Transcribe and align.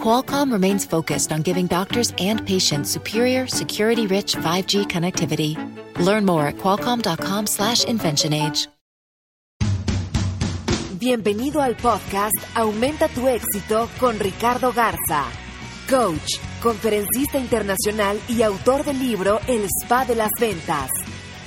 Qualcomm 0.00 0.52
remains 0.52 0.84
focused 0.84 1.32
on 1.32 1.42
giving 1.42 1.66
doctors 1.66 2.12
and 2.18 2.46
patients 2.46 2.90
superior, 2.90 3.46
security-rich 3.46 4.36
5G 4.36 4.86
connectivity. 4.86 5.56
Learn 5.98 6.24
more 6.24 6.46
at 6.46 6.56
qualcomm.com 6.58 7.46
slash 7.46 7.84
inventionage. 7.84 8.68
Bienvenido 10.98 11.60
al 11.60 11.76
podcast 11.76 12.34
Aumenta 12.54 13.08
tu 13.08 13.28
éxito 13.28 13.88
con 14.00 14.18
Ricardo 14.18 14.72
Garza, 14.72 15.24
coach, 15.88 16.40
conferencista 16.62 17.38
internacional 17.38 18.18
y 18.28 18.42
autor 18.42 18.82
del 18.82 18.98
libro 18.98 19.38
El 19.46 19.66
Spa 19.66 20.04
de 20.04 20.16
las 20.16 20.30
Ventas. 20.40 20.90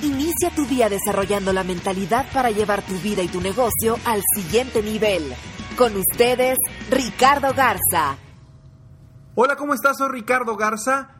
Inicia 0.04 0.52
tu 0.56 0.66
día 0.66 0.88
desarrollando 0.88 1.52
la 1.52 1.64
mentalidad 1.64 2.26
para 2.32 2.52
llevar 2.52 2.84
tu 2.84 2.94
vida 3.00 3.24
y 3.24 3.28
tu 3.28 3.42
negocio 3.42 3.98
al 4.06 4.22
siguiente 4.36 4.82
nivel. 4.82 5.34
Con 5.76 5.96
ustedes, 5.98 6.58
Ricardo 6.90 7.54
Garza. 7.54 8.18
Hola, 9.42 9.56
¿cómo 9.56 9.74
estás? 9.74 10.00
Soy 10.00 10.10
Ricardo 10.10 10.58
Garza 10.58 11.12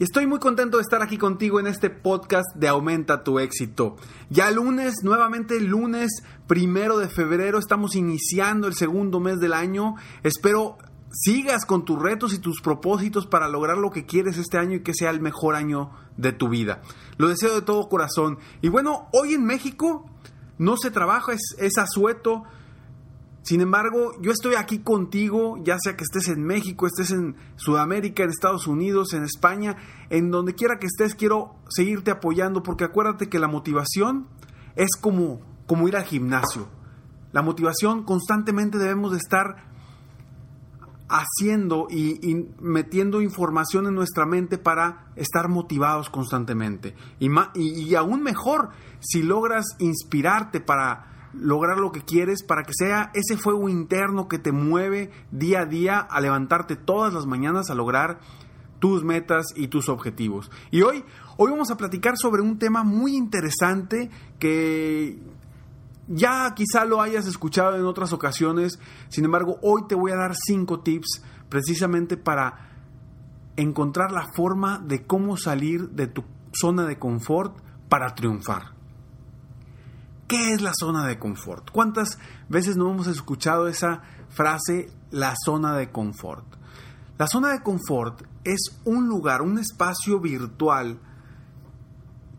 estoy 0.00 0.26
muy 0.26 0.40
contento 0.40 0.78
de 0.78 0.82
estar 0.82 1.00
aquí 1.00 1.16
contigo 1.16 1.60
en 1.60 1.68
este 1.68 1.88
podcast 1.88 2.56
de 2.56 2.66
Aumenta 2.66 3.22
tu 3.22 3.38
éxito. 3.38 3.94
Ya 4.30 4.50
lunes, 4.50 5.04
nuevamente 5.04 5.60
lunes 5.60 6.24
primero 6.48 6.98
de 6.98 7.08
febrero, 7.08 7.60
estamos 7.60 7.94
iniciando 7.94 8.66
el 8.66 8.74
segundo 8.74 9.20
mes 9.20 9.38
del 9.38 9.52
año. 9.52 9.94
Espero 10.24 10.76
sigas 11.12 11.66
con 11.66 11.84
tus 11.84 12.02
retos 12.02 12.34
y 12.34 12.40
tus 12.40 12.60
propósitos 12.60 13.28
para 13.28 13.46
lograr 13.46 13.78
lo 13.78 13.92
que 13.92 14.06
quieres 14.06 14.36
este 14.36 14.58
año 14.58 14.78
y 14.78 14.82
que 14.82 14.92
sea 14.92 15.10
el 15.10 15.20
mejor 15.20 15.54
año 15.54 15.92
de 16.16 16.32
tu 16.32 16.48
vida. 16.48 16.82
Lo 17.16 17.28
deseo 17.28 17.54
de 17.54 17.62
todo 17.62 17.88
corazón. 17.88 18.40
Y 18.60 18.70
bueno, 18.70 19.08
hoy 19.12 19.34
en 19.34 19.44
México 19.44 20.10
no 20.58 20.76
se 20.76 20.90
trabaja, 20.90 21.32
es, 21.32 21.54
es 21.60 21.78
asueto. 21.78 22.42
Sin 23.42 23.60
embargo, 23.60 24.12
yo 24.20 24.32
estoy 24.32 24.54
aquí 24.54 24.80
contigo, 24.80 25.58
ya 25.64 25.78
sea 25.78 25.96
que 25.96 26.04
estés 26.04 26.28
en 26.28 26.42
México, 26.42 26.86
estés 26.86 27.10
en 27.10 27.36
Sudamérica, 27.56 28.22
en 28.22 28.30
Estados 28.30 28.66
Unidos, 28.66 29.14
en 29.14 29.24
España, 29.24 29.76
en 30.10 30.30
donde 30.30 30.54
quiera 30.54 30.78
que 30.78 30.86
estés, 30.86 31.14
quiero 31.14 31.54
seguirte 31.68 32.10
apoyando 32.10 32.62
porque 32.62 32.84
acuérdate 32.84 33.28
que 33.28 33.38
la 33.38 33.48
motivación 33.48 34.26
es 34.76 34.90
como, 35.00 35.40
como 35.66 35.88
ir 35.88 35.96
al 35.96 36.04
gimnasio. 36.04 36.68
La 37.32 37.42
motivación 37.42 38.02
constantemente 38.04 38.78
debemos 38.78 39.12
de 39.12 39.18
estar 39.18 39.70
haciendo 41.10 41.88
y, 41.90 42.46
metiendo 42.60 43.20
información 43.20 43.86
en 43.86 43.94
nuestra 43.94 44.26
mente 44.26 44.58
para 44.58 45.12
estar 45.16 45.48
motivados 45.48 46.08
constantemente. 46.08 46.94
Y, 47.18 47.30
y, 47.54 47.94
aún 47.96 48.22
mejor, 48.22 48.70
si 49.00 49.22
logras 49.22 49.64
inspirarte 49.78 50.60
para 50.60 51.09
lograr 51.32 51.78
lo 51.78 51.92
que 51.92 52.02
quieres, 52.02 52.42
para 52.42 52.62
que 52.62 52.72
sea 52.74 53.10
ese 53.14 53.36
fuego 53.36 53.68
interno 53.68 54.28
que 54.28 54.38
te 54.38 54.52
mueve 54.52 55.10
día 55.30 55.60
a 55.60 55.66
día 55.66 55.98
a 55.98 56.20
levantarte 56.20 56.76
todas 56.76 57.12
las 57.12 57.26
mañanas 57.26 57.70
a 57.70 57.74
lograr 57.74 58.20
tus 58.78 59.04
metas 59.04 59.46
y 59.54 59.68
tus 59.68 59.88
objetivos. 59.88 60.50
Y 60.70 60.82
hoy, 60.82 61.04
hoy 61.36 61.50
vamos 61.50 61.70
a 61.70 61.76
platicar 61.76 62.16
sobre 62.16 62.42
un 62.42 62.58
tema 62.58 62.82
muy 62.82 63.14
interesante 63.14 64.10
que 64.38 65.18
ya 66.08 66.52
quizá 66.54 66.84
lo 66.84 67.00
hayas 67.00 67.26
escuchado 67.26 67.76
en 67.76 67.84
otras 67.84 68.12
ocasiones, 68.12 68.80
sin 69.08 69.24
embargo, 69.24 69.58
hoy 69.62 69.82
te 69.86 69.94
voy 69.94 70.10
a 70.10 70.16
dar 70.16 70.34
cinco 70.34 70.80
tips 70.80 71.22
precisamente 71.48 72.16
para 72.16 72.70
encontrar 73.56 74.10
la 74.10 74.26
forma 74.34 74.78
de 74.78 75.06
cómo 75.06 75.36
salir 75.36 75.90
de 75.90 76.08
tu 76.08 76.24
zona 76.52 76.86
de 76.86 76.98
confort 76.98 77.56
para 77.88 78.14
triunfar. 78.14 78.79
¿Qué 80.30 80.52
es 80.52 80.62
la 80.62 80.70
zona 80.78 81.08
de 81.08 81.18
confort? 81.18 81.72
¿Cuántas 81.72 82.16
veces 82.48 82.76
no 82.76 82.88
hemos 82.88 83.08
escuchado 83.08 83.66
esa 83.66 84.02
frase, 84.28 84.88
la 85.10 85.34
zona 85.44 85.76
de 85.76 85.90
confort? 85.90 86.46
La 87.18 87.26
zona 87.26 87.50
de 87.50 87.64
confort 87.64 88.22
es 88.44 88.80
un 88.84 89.08
lugar, 89.08 89.42
un 89.42 89.58
espacio 89.58 90.20
virtual 90.20 91.00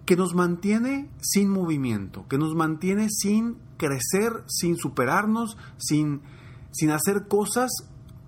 que 0.06 0.16
nos 0.16 0.34
mantiene 0.34 1.10
sin 1.20 1.50
movimiento, 1.50 2.26
que 2.30 2.38
nos 2.38 2.56
mantiene 2.56 3.10
sin 3.10 3.58
crecer, 3.76 4.46
sin 4.48 4.78
superarnos, 4.78 5.58
sin, 5.76 6.22
sin 6.72 6.92
hacer 6.92 7.28
cosas 7.28 7.72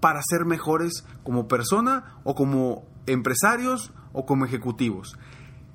para 0.02 0.20
ser 0.30 0.44
mejores 0.44 1.06
como 1.24 1.48
persona 1.48 2.20
o 2.26 2.36
como 2.36 2.84
empresarios 3.06 3.94
o 4.12 4.26
como 4.26 4.44
ejecutivos. 4.44 5.18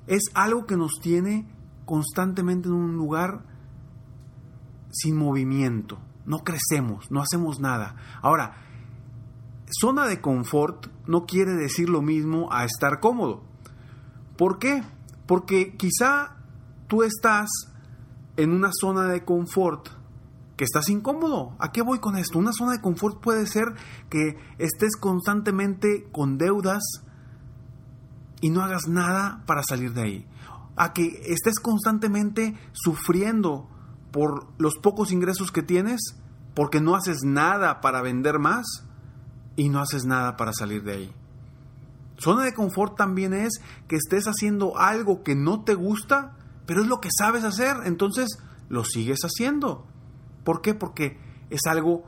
Es 0.05 0.25
algo 0.35 0.67
que 0.67 0.77
nos 0.77 0.99
tiene 1.01 1.47
constantemente 1.85 2.67
en 2.67 2.75
un 2.75 2.95
lugar 2.95 3.49
sin 4.91 5.15
movimiento. 5.15 5.99
No 6.25 6.43
crecemos, 6.43 7.09
no 7.11 7.21
hacemos 7.21 7.59
nada. 7.59 7.95
Ahora, 8.21 8.57
zona 9.69 10.05
de 10.07 10.21
confort 10.21 10.87
no 11.07 11.25
quiere 11.25 11.53
decir 11.53 11.89
lo 11.89 12.01
mismo 12.01 12.51
a 12.51 12.65
estar 12.65 12.99
cómodo. 12.99 13.43
¿Por 14.37 14.59
qué? 14.59 14.83
Porque 15.25 15.75
quizá 15.75 16.37
tú 16.87 17.03
estás 17.03 17.49
en 18.37 18.51
una 18.51 18.69
zona 18.71 19.05
de 19.05 19.23
confort 19.23 19.89
que 20.55 20.65
estás 20.65 20.89
incómodo. 20.89 21.55
¿A 21.59 21.71
qué 21.71 21.81
voy 21.81 21.99
con 21.99 22.17
esto? 22.17 22.37
Una 22.37 22.51
zona 22.51 22.73
de 22.73 22.81
confort 22.81 23.21
puede 23.21 23.45
ser 23.47 23.65
que 24.09 24.37
estés 24.57 24.95
constantemente 24.97 26.09
con 26.11 26.37
deudas 26.37 26.83
y 28.41 28.49
no 28.49 28.61
hagas 28.61 28.87
nada 28.87 29.43
para 29.45 29.63
salir 29.63 29.93
de 29.93 30.01
ahí. 30.01 30.27
A 30.75 30.93
que 30.93 31.21
estés 31.27 31.59
constantemente 31.59 32.57
sufriendo 32.73 33.69
por 34.11 34.47
los 34.57 34.77
pocos 34.77 35.11
ingresos 35.11 35.51
que 35.51 35.63
tienes 35.63 36.15
porque 36.55 36.81
no 36.81 36.95
haces 36.95 37.23
nada 37.23 37.81
para 37.81 38.01
vender 38.01 38.39
más 38.39 38.65
y 39.55 39.69
no 39.69 39.79
haces 39.79 40.05
nada 40.05 40.35
para 40.35 40.53
salir 40.53 40.83
de 40.83 40.91
ahí. 40.93 41.15
Zona 42.17 42.43
de 42.43 42.53
confort 42.53 42.97
también 42.97 43.33
es 43.33 43.61
que 43.87 43.95
estés 43.95 44.25
haciendo 44.25 44.77
algo 44.77 45.23
que 45.23 45.35
no 45.35 45.63
te 45.63 45.73
gusta, 45.73 46.35
pero 46.65 46.81
es 46.81 46.87
lo 46.87 46.99
que 46.99 47.09
sabes 47.17 47.43
hacer, 47.43 47.77
entonces 47.85 48.39
lo 48.67 48.83
sigues 48.83 49.19
haciendo. 49.21 49.87
¿Por 50.43 50.61
qué? 50.61 50.73
Porque 50.73 51.17
es 51.49 51.61
algo 51.65 52.03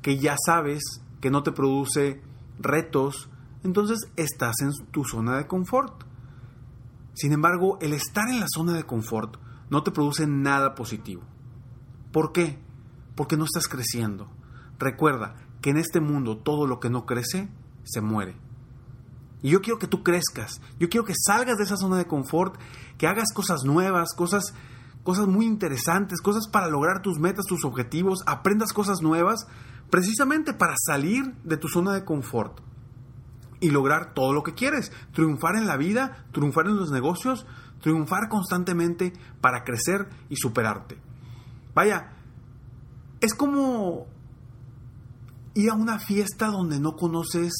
que 0.00 0.18
ya 0.18 0.36
sabes, 0.46 0.82
que 1.20 1.30
no 1.30 1.42
te 1.42 1.52
produce 1.52 2.22
retos, 2.58 3.28
entonces 3.64 3.98
estás 4.16 4.56
en 4.60 4.70
tu 4.90 5.04
zona 5.04 5.36
de 5.36 5.46
confort. 5.46 6.04
Sin 7.14 7.32
embargo, 7.32 7.78
el 7.80 7.92
estar 7.92 8.28
en 8.28 8.40
la 8.40 8.46
zona 8.48 8.72
de 8.72 8.84
confort 8.84 9.36
no 9.72 9.82
te 9.82 9.90
produce 9.90 10.26
nada 10.26 10.74
positivo. 10.74 11.22
¿Por 12.12 12.32
qué? 12.32 12.58
Porque 13.14 13.38
no 13.38 13.46
estás 13.46 13.68
creciendo. 13.68 14.28
Recuerda 14.78 15.34
que 15.62 15.70
en 15.70 15.78
este 15.78 15.98
mundo 15.98 16.36
todo 16.36 16.66
lo 16.66 16.78
que 16.78 16.90
no 16.90 17.06
crece 17.06 17.48
se 17.82 18.02
muere. 18.02 18.36
Y 19.40 19.48
yo 19.48 19.62
quiero 19.62 19.78
que 19.78 19.86
tú 19.86 20.02
crezcas, 20.02 20.60
yo 20.78 20.90
quiero 20.90 21.06
que 21.06 21.14
salgas 21.16 21.56
de 21.56 21.64
esa 21.64 21.78
zona 21.78 21.96
de 21.96 22.04
confort, 22.04 22.60
que 22.98 23.06
hagas 23.06 23.32
cosas 23.32 23.64
nuevas, 23.64 24.12
cosas, 24.14 24.52
cosas 25.04 25.26
muy 25.26 25.46
interesantes, 25.46 26.20
cosas 26.20 26.48
para 26.48 26.68
lograr 26.68 27.00
tus 27.00 27.18
metas, 27.18 27.46
tus 27.46 27.64
objetivos, 27.64 28.22
aprendas 28.26 28.74
cosas 28.74 29.00
nuevas, 29.00 29.46
precisamente 29.88 30.52
para 30.52 30.74
salir 30.76 31.34
de 31.44 31.56
tu 31.56 31.68
zona 31.68 31.94
de 31.94 32.04
confort 32.04 32.60
y 33.58 33.70
lograr 33.70 34.12
todo 34.12 34.34
lo 34.34 34.42
que 34.42 34.52
quieres, 34.52 34.92
triunfar 35.14 35.56
en 35.56 35.66
la 35.66 35.78
vida, 35.78 36.26
triunfar 36.32 36.66
en 36.66 36.76
los 36.76 36.90
negocios, 36.90 37.46
triunfar 37.82 38.28
constantemente 38.30 39.12
para 39.42 39.64
crecer 39.64 40.08
y 40.30 40.36
superarte. 40.36 40.96
Vaya, 41.74 42.12
es 43.20 43.34
como 43.34 44.06
ir 45.54 45.70
a 45.70 45.74
una 45.74 45.98
fiesta 45.98 46.46
donde 46.46 46.80
no 46.80 46.96
conoces 46.96 47.52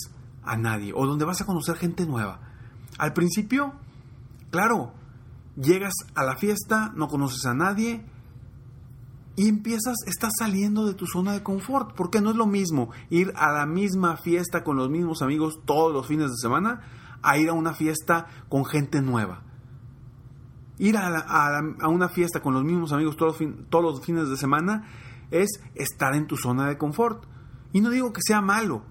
a 0.42 0.56
nadie 0.56 0.92
o 0.94 1.06
donde 1.06 1.24
vas 1.24 1.42
a 1.42 1.46
conocer 1.46 1.76
gente 1.76 2.06
nueva. 2.06 2.40
Al 2.98 3.12
principio, 3.12 3.74
claro, 4.50 4.94
llegas 5.56 5.94
a 6.14 6.24
la 6.24 6.36
fiesta, 6.36 6.92
no 6.94 7.08
conoces 7.08 7.44
a 7.44 7.54
nadie 7.54 8.06
y 9.34 9.48
empiezas, 9.48 9.96
estás 10.06 10.32
saliendo 10.38 10.86
de 10.86 10.94
tu 10.94 11.06
zona 11.06 11.32
de 11.32 11.42
confort, 11.42 11.94
porque 11.96 12.20
no 12.20 12.30
es 12.30 12.36
lo 12.36 12.46
mismo 12.46 12.90
ir 13.08 13.32
a 13.36 13.50
la 13.50 13.66
misma 13.66 14.16
fiesta 14.16 14.62
con 14.62 14.76
los 14.76 14.90
mismos 14.90 15.22
amigos 15.22 15.60
todos 15.64 15.92
los 15.92 16.06
fines 16.06 16.30
de 16.30 16.36
semana 16.36 16.82
a 17.22 17.38
ir 17.38 17.48
a 17.48 17.54
una 17.54 17.72
fiesta 17.72 18.26
con 18.48 18.64
gente 18.64 19.00
nueva. 19.00 19.42
Ir 20.82 20.96
a, 20.96 21.88
una 21.88 22.08
fiesta 22.08 22.40
con 22.40 22.54
los 22.54 22.64
mismos 22.64 22.92
amigos 22.92 23.16
todos, 23.16 23.38
todos 23.70 23.84
los 23.84 24.04
fines 24.04 24.28
de 24.28 24.36
semana 24.36 24.88
es 25.30 25.60
estar 25.76 26.12
en 26.16 26.26
tu 26.26 26.36
zona 26.36 26.66
de 26.66 26.76
confort. 26.76 27.24
Y 27.72 27.80
no 27.80 27.90
digo 27.90 28.12
que 28.12 28.20
sea 28.20 28.40
malo, 28.40 28.82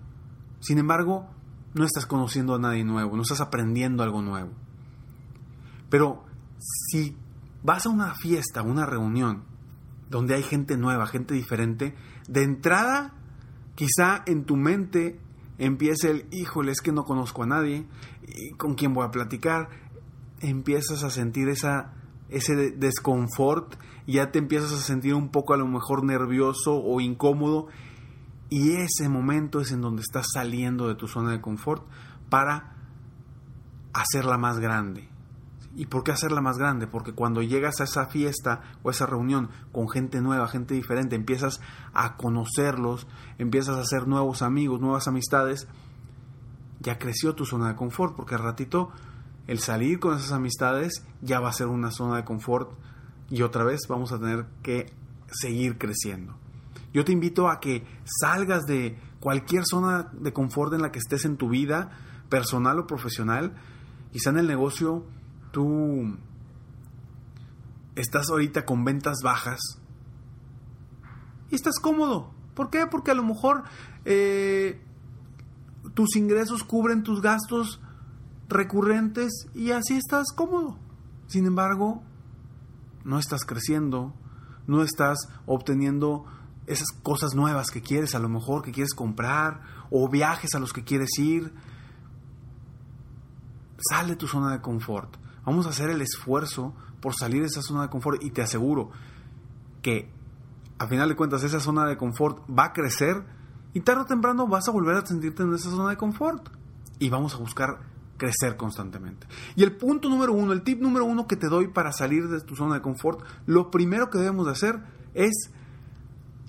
sin 0.62 0.78
embargo, 0.78 1.28
no 1.74 1.84
estás 1.84 2.06
conociendo 2.06 2.56
a 2.56 2.60
nadie 2.60 2.86
nuevo, 2.86 3.18
no 3.18 3.24
estás 3.24 3.42
aprendiendo 3.42 4.04
algo 4.04 4.22
nuevo. 4.22 4.52
Pero 5.90 6.24
si 6.58 7.18
vas 7.62 7.86
a 7.86 7.90
una 7.90 8.16
fiesta, 8.16 8.62
una 8.62 8.86
reunión, 8.86 9.44
donde 10.10 10.36
hay 10.36 10.44
gente 10.44 10.78
nueva, 10.78 11.08
gente 11.08 11.34
diferente, 11.34 11.94
de 12.30 12.44
entrada, 12.44 13.16
quizá 13.76 14.24
en 14.28 14.46
tu 14.46 14.56
mente 14.56 15.20
empiece 15.58 16.10
el, 16.10 16.26
híjole, 16.32 16.72
es 16.72 16.80
que 16.80 16.94
no 16.94 17.04
conozco 17.04 17.44
a 17.44 17.48
nadie, 17.48 17.86
¿con 18.58 18.76
quién 18.76 18.94
voy 18.94 19.06
a 19.06 19.12
platicar? 19.12 19.91
Empiezas 20.42 21.04
a 21.04 21.10
sentir 21.10 21.50
esa, 21.50 21.94
ese 22.30 22.72
desconfort, 22.72 23.76
ya 24.08 24.32
te 24.32 24.40
empiezas 24.40 24.74
a 24.74 24.78
sentir 24.78 25.14
un 25.14 25.30
poco 25.30 25.54
a 25.54 25.58
lo 25.58 25.68
mejor 25.68 26.04
nervioso 26.04 26.76
o 26.76 27.00
incómodo, 27.00 27.68
y 28.50 28.74
ese 28.74 29.08
momento 29.08 29.62
es 29.62 29.72
en 29.72 29.82
donde 29.82 30.02
estás 30.02 30.28
saliendo 30.34 30.88
de 30.88 30.96
tu 30.96 31.08
zona 31.08 31.32
de 31.32 31.40
confort 31.40 31.86
para 32.30 32.76
hacerla 33.94 34.38
más 34.38 34.60
grande. 34.60 35.10
¿Y 35.76 35.86
por 35.86 36.04
qué 36.04 36.12
hacerla 36.12 36.42
más 36.42 36.58
grande? 36.58 36.86
Porque 36.86 37.14
cuando 37.14 37.42
llegas 37.42 37.80
a 37.80 37.86
esa 37.86 38.08
fiesta 38.08 38.62
o 38.84 38.90
a 38.90 38.92
esa 38.92 39.06
reunión 39.06 39.50
con 39.72 39.88
gente 39.88 40.20
nueva, 40.20 40.50
gente 40.50 40.74
diferente, 40.74 41.16
empiezas 41.16 41.62
a 41.94 42.18
conocerlos, 42.18 43.08
empiezas 43.38 43.78
a 43.78 43.82
hacer 43.82 44.06
nuevos 44.08 44.42
amigos, 44.42 44.82
nuevas 44.82 45.08
amistades, 45.08 45.68
ya 46.82 46.98
creció 46.98 47.36
tu 47.36 47.46
zona 47.46 47.70
de 47.70 47.76
confort, 47.76 48.16
porque 48.16 48.36
al 48.36 48.44
ratito 48.44 48.92
el 49.48 49.60
salir 49.60 50.00
con 50.00 50.18
esas 50.18 50.32
amistades 50.32 51.06
ya 51.22 51.40
va 51.40 51.50
a 51.50 51.54
ser 51.54 51.68
una 51.68 51.92
zona 51.92 52.18
de 52.18 52.24
confort 52.24 52.72
y 53.30 53.42
otra 53.42 53.64
vez 53.64 53.82
vamos 53.88 54.12
a 54.12 54.20
tener 54.20 54.46
que 54.62 54.92
seguir 55.32 55.78
creciendo. 55.78 56.36
Yo 56.94 57.06
te 57.06 57.12
invito 57.12 57.50
a 57.50 57.60
que 57.60 57.86
salgas 58.04 58.66
de 58.66 58.98
cualquier 59.20 59.64
zona 59.66 60.10
de 60.14 60.34
confort 60.34 60.74
en 60.74 60.82
la 60.82 60.92
que 60.92 61.00
estés 61.00 61.26
en 61.26 61.38
tu 61.38 61.50
vida, 61.50 61.92
personal 62.30 62.80
o 62.80 62.88
profesional, 62.88 63.54
quizá 64.12 64.30
en 64.32 64.40
el 64.40 64.48
negocio 64.48 65.06
tú 65.52 66.18
estás 67.96 68.30
ahorita 68.30 68.66
con 68.66 68.84
ventas 68.84 69.18
bajas 69.24 69.60
y 71.50 71.56
estás 71.56 71.80
cómodo. 71.80 72.32
¿Por 72.56 72.70
qué? 72.70 72.88
Porque 72.88 73.12
a 73.12 73.16
lo 73.16 73.24
mejor 73.24 73.64
eh, 74.06 74.82
tus 75.94 76.16
ingresos 76.16 76.64
cubren 76.64 77.04
tus 77.04 77.22
gastos 77.22 77.80
recurrentes 78.52 79.48
y 79.54 79.72
así 79.72 79.98
estás 79.98 80.28
cómodo. 80.36 80.78
Sin 81.28 81.46
embargo, 81.46 82.04
no 83.04 83.20
estás 83.20 83.46
creciendo, 83.46 84.14
no 84.68 84.84
estás 84.84 85.30
obteniendo 85.46 86.26
esas 86.68 86.92
cosas 87.04 87.34
nuevas 87.36 87.72
que 87.72 87.82
quieres, 87.82 88.16
a 88.16 88.20
lo 88.20 88.30
mejor 88.30 88.62
que 88.62 88.72
quieres 88.72 88.94
comprar, 88.94 89.62
o 89.90 90.08
viajes 90.10 90.54
a 90.56 90.60
los 90.60 90.74
que 90.74 90.84
quieres 90.84 91.18
ir. 91.18 91.54
Sal 93.90 94.08
de 94.08 94.16
tu 94.16 94.28
zona 94.28 94.52
de 94.52 94.62
confort. 94.62 95.18
Vamos 95.46 95.66
a 95.66 95.70
hacer 95.70 95.90
el 95.90 96.02
esfuerzo 96.02 96.74
por 97.02 97.16
salir 97.16 97.42
de 97.42 97.48
esa 97.48 97.62
zona 97.62 97.84
de 97.84 97.90
confort 97.90 98.24
y 98.24 98.30
te 98.30 98.42
aseguro 98.42 98.92
que 99.82 100.12
a 100.78 100.88
final 100.88 101.10
de 101.10 101.16
cuentas 101.16 101.44
esa 101.44 101.60
zona 101.60 101.86
de 101.86 101.98
confort 101.98 102.40
va 102.48 102.66
a 102.66 102.74
crecer 102.74 103.24
y 103.74 103.82
tarde 103.82 104.02
o 104.02 104.06
temprano 104.06 104.48
vas 104.48 104.68
a 104.68 104.72
volver 104.72 104.96
a 104.96 105.06
sentirte 105.06 105.44
en 105.44 105.54
esa 105.54 105.70
zona 105.70 105.90
de 105.90 105.98
confort 105.98 106.50
y 107.00 107.10
vamos 107.10 107.34
a 107.34 107.38
buscar 107.38 107.91
crecer 108.22 108.56
constantemente. 108.56 109.26
Y 109.56 109.64
el 109.64 109.76
punto 109.76 110.08
número 110.08 110.32
uno, 110.32 110.54
el 110.54 110.62
tip 110.62 110.80
número 110.80 111.06
uno 111.06 111.26
que 111.26 111.36
te 111.36 111.48
doy 111.48 111.70
para 111.70 111.92
salir 111.92 112.28
de 112.28 112.40
tu 112.42 112.56
zona 112.56 112.76
de 112.76 112.82
confort, 112.82 113.26
lo 113.48 113.72
primero 113.72 114.12
que 114.12 114.20
debemos 114.20 114.46
de 114.46 114.52
hacer 114.52 114.80
es 115.16 115.50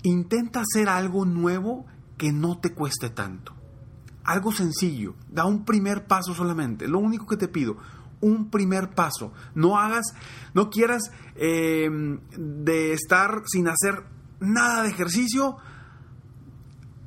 intenta 0.03 0.61
hacer 0.61 0.87
algo 0.87 1.25
nuevo 1.25 1.87
que 2.15 2.31
no 2.31 2.59
te 2.59 2.75
cueste 2.75 3.09
tanto. 3.09 3.55
Algo 4.23 4.51
sencillo, 4.51 5.15
da 5.31 5.45
un 5.45 5.65
primer 5.65 6.05
paso 6.05 6.35
solamente, 6.35 6.87
lo 6.87 6.99
único 6.99 7.25
que 7.25 7.37
te 7.37 7.47
pido, 7.47 7.77
un 8.21 8.51
primer 8.51 8.91
paso. 8.91 9.33
No 9.55 9.79
hagas, 9.79 10.05
no 10.53 10.69
quieras 10.69 11.11
em, 11.35 12.19
de 12.37 12.93
estar 12.93 13.41
sin 13.47 13.67
hacer 13.67 14.03
nada 14.39 14.83
de 14.83 14.89
ejercicio, 14.89 15.57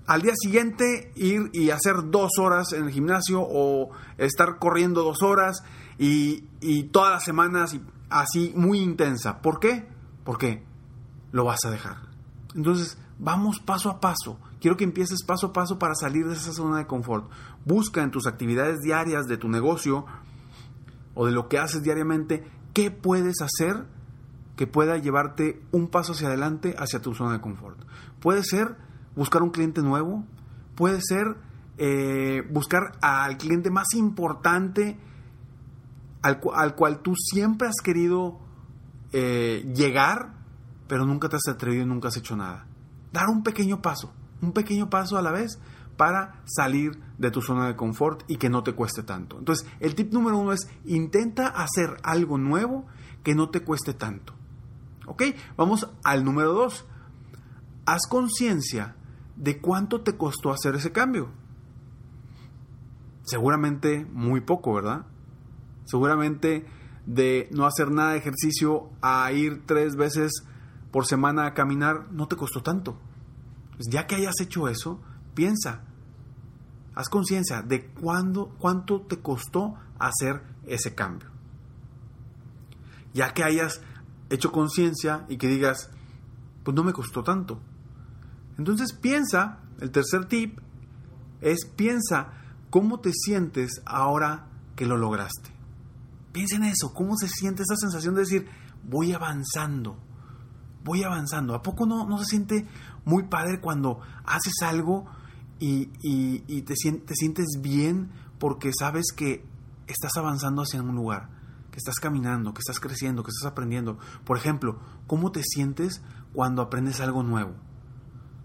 al 0.06 0.23
día 0.23 0.32
siguiente 0.37 1.12
ir 1.17 1.50
y 1.53 1.70
hacer 1.70 2.11
dos 2.11 2.32
horas 2.38 2.73
en 2.73 2.85
el 2.85 2.91
gimnasio 2.91 3.41
o 3.43 3.91
estar 4.19 4.58
corriendo 4.58 5.03
dos 5.03 5.23
horas 5.23 5.62
y, 5.99 6.44
y 6.61 6.85
todas 6.85 7.12
las 7.12 7.25
semanas 7.25 7.76
así 8.08 8.53
muy 8.56 8.79
intensa. 8.79 9.43
¿Por 9.43 9.58
qué? 9.58 9.88
Porque 10.25 10.62
lo 11.32 11.44
vas 11.44 11.64
a 11.64 11.70
dejar. 11.70 11.97
Entonces, 12.55 12.99
vamos 13.19 13.61
paso 13.61 13.91
a 13.91 14.00
paso. 14.00 14.38
Quiero 14.61 14.76
que 14.76 14.85
empieces 14.85 15.23
paso 15.25 15.49
a 15.49 15.53
paso 15.53 15.79
para 15.79 15.94
salir 15.94 16.26
de 16.26 16.35
esa 16.35 16.53
zona 16.53 16.79
de 16.79 16.87
confort. 16.87 17.31
Busca 17.64 18.03
en 18.03 18.11
tus 18.11 18.26
actividades 18.26 18.81
diarias 18.81 19.26
de 19.26 19.37
tu 19.37 19.49
negocio 19.49 20.06
o 21.14 21.26
de 21.26 21.32
lo 21.32 21.49
que 21.49 21.58
haces 21.58 21.82
diariamente, 21.82 22.47
qué 22.73 22.91
puedes 22.91 23.41
hacer 23.41 23.87
que 24.55 24.67
pueda 24.67 24.97
llevarte 24.99 25.62
un 25.73 25.88
paso 25.88 26.12
hacia 26.12 26.29
adelante 26.29 26.75
hacia 26.79 27.00
tu 27.00 27.14
zona 27.14 27.32
de 27.32 27.41
confort. 27.41 27.79
Puede 28.20 28.43
ser 28.43 28.76
buscar 29.16 29.42
un 29.42 29.50
cliente 29.50 29.82
nuevo, 29.82 30.24
puede 30.76 31.00
ser 31.02 31.36
eh, 31.78 32.42
buscar 32.50 32.92
al 33.00 33.36
cliente 33.36 33.70
más 33.70 33.94
importante 33.94 34.98
al, 36.22 36.74
cual 36.74 37.00
tú 37.02 37.14
siempre 37.16 37.68
has 37.68 37.76
querido 37.82 38.38
eh, 39.12 39.70
llegar, 39.74 40.34
pero 40.88 41.06
nunca 41.06 41.28
te 41.28 41.36
has 41.36 41.48
atrevido 41.48 41.84
y 41.84 41.86
nunca 41.86 42.08
has 42.08 42.16
hecho 42.16 42.36
nada. 42.36 42.66
Dar 43.12 43.28
un 43.28 43.42
pequeño 43.42 43.80
paso, 43.80 44.12
un 44.42 44.52
pequeño 44.52 44.90
paso 44.90 45.16
a 45.16 45.22
la 45.22 45.30
vez 45.30 45.58
para 45.96 46.42
salir 46.44 46.98
de 47.19 47.30
tu 47.30 47.40
zona 47.40 47.66
de 47.69 47.76
confort 47.76 48.24
y 48.28 48.36
que 48.36 48.50
no 48.50 48.62
te 48.62 48.72
cueste 48.72 49.02
tanto. 49.02 49.38
Entonces, 49.38 49.66
el 49.80 49.94
tip 49.94 50.12
número 50.12 50.36
uno 50.38 50.52
es 50.52 50.69
intenta 50.84 51.48
hacer 51.48 51.96
algo 52.02 52.38
nuevo 52.38 52.86
que 53.22 53.34
no 53.34 53.50
te 53.50 53.60
cueste 53.60 53.94
tanto. 53.94 54.34
¿Ok? 55.06 55.22
Vamos 55.56 55.88
al 56.02 56.24
número 56.24 56.52
dos. 56.52 56.84
Haz 57.86 58.02
conciencia 58.08 58.96
de 59.36 59.60
cuánto 59.60 60.00
te 60.00 60.16
costó 60.16 60.50
hacer 60.50 60.74
ese 60.74 60.92
cambio. 60.92 61.28
Seguramente 63.24 64.06
muy 64.12 64.40
poco, 64.40 64.74
¿verdad? 64.74 65.06
Seguramente 65.84 66.66
de 67.06 67.48
no 67.52 67.66
hacer 67.66 67.90
nada 67.90 68.12
de 68.12 68.18
ejercicio 68.18 68.90
a 69.00 69.30
ir 69.32 69.64
tres 69.66 69.96
veces 69.96 70.44
por 70.90 71.06
semana 71.06 71.46
a 71.46 71.54
caminar 71.54 72.10
no 72.10 72.28
te 72.28 72.36
costó 72.36 72.62
tanto. 72.62 72.98
Pues 73.76 73.88
ya 73.90 74.06
que 74.06 74.14
hayas 74.14 74.40
hecho 74.40 74.68
eso, 74.68 75.00
piensa, 75.34 75.82
haz 76.94 77.08
conciencia 77.08 77.62
de 77.62 77.86
cuándo, 77.86 78.54
cuánto 78.58 79.02
te 79.02 79.18
costó 79.18 79.74
hacer 79.98 80.42
ese 80.66 80.94
cambio. 80.94 81.28
Ya 83.12 83.34
que 83.34 83.44
hayas 83.44 83.82
hecho 84.30 84.50
conciencia 84.50 85.24
y 85.28 85.36
que 85.36 85.48
digas, 85.48 85.90
pues 86.64 86.74
no 86.74 86.82
me 86.82 86.92
costó 86.92 87.22
tanto. 87.22 87.60
Entonces 88.58 88.93
piensa, 88.93 89.60
el 89.81 89.91
tercer 89.91 90.27
tip 90.27 90.58
es 91.41 91.67
piensa 91.67 92.32
cómo 92.70 93.01
te 93.01 93.13
sientes 93.13 93.82
ahora 93.84 94.48
que 94.75 94.86
lo 94.86 94.96
lograste. 94.96 95.51
Piensa 96.32 96.56
en 96.56 96.65
eso, 96.65 96.93
cómo 96.94 97.17
se 97.17 97.29
siente 97.29 97.63
esa 97.63 97.77
sensación 97.77 98.15
de 98.15 98.20
decir, 98.20 98.46
voy 98.84 99.13
avanzando, 99.13 99.98
voy 100.84 101.03
avanzando. 101.03 101.55
¿A 101.55 101.63
poco 101.63 101.86
no, 101.86 102.06
no 102.06 102.19
se 102.19 102.27
siente 102.27 102.67
muy 103.05 103.25
padre 103.25 103.60
cuando 103.60 104.01
haces 104.25 104.55
algo 104.63 105.06
y, 105.58 105.86
te, 106.63 106.75
te 106.75 107.15
sientes 107.15 107.46
bien 107.60 108.10
porque 108.39 108.70
sabes 108.79 109.06
que 109.17 109.46
estás 109.86 110.17
avanzando 110.17 110.63
hacia 110.63 110.82
un 110.82 110.94
lugar, 110.94 111.31
que 111.70 111.79
estás 111.79 111.96
caminando, 111.96 112.53
que 112.53 112.60
estás 112.60 112.81
creciendo, 112.81 113.22
que 113.22 113.31
estás 113.31 113.51
aprendiendo. 113.51 113.98
Por 114.25 114.36
ejemplo, 114.36 114.79
¿cómo 115.06 115.32
te 115.32 115.43
sientes 115.43 116.03
cuando 116.32 116.63
aprendes 116.63 117.01
algo 117.01 117.22
nuevo? 117.22 117.55